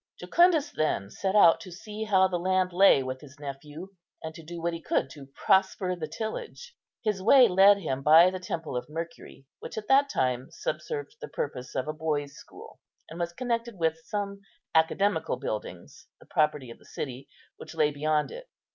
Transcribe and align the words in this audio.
Jucundus, 0.19 0.71
then, 0.71 1.11
set 1.11 1.35
out 1.35 1.59
to 1.61 1.71
see 1.71 2.05
how 2.05 2.27
the 2.27 2.39
land 2.39 2.73
lay 2.73 3.03
with 3.03 3.21
his 3.21 3.39
nephew, 3.39 3.89
and 4.23 4.33
to 4.33 4.41
do 4.41 4.59
what 4.59 4.73
he 4.73 4.81
could 4.81 5.11
to 5.11 5.27
prosper 5.27 5.95
the 5.95 6.07
tillage. 6.07 6.75
His 7.03 7.21
way 7.21 7.47
led 7.47 7.77
him 7.77 8.01
by 8.01 8.31
the 8.31 8.39
temple 8.39 8.75
of 8.75 8.89
Mercury, 8.89 9.45
which 9.59 9.77
at 9.77 9.87
that 9.89 10.09
time 10.09 10.47
subserved 10.49 11.17
the 11.21 11.27
purpose 11.27 11.75
of 11.75 11.87
a 11.87 11.93
boy's 11.93 12.33
school, 12.33 12.79
and 13.11 13.19
was 13.19 13.31
connected 13.31 13.75
with 13.77 14.01
some 14.05 14.41
academical 14.73 15.37
buildings, 15.37 16.07
the 16.19 16.25
property 16.25 16.71
of 16.71 16.79
the 16.79 16.85
city, 16.85 17.27
which 17.57 17.75
lay 17.75 17.91
beyond 17.91 18.31
it. 18.31 18.49